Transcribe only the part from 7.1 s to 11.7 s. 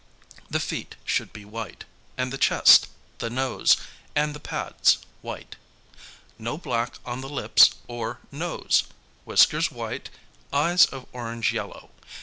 the lips or nose, whiskers white, eyes of orange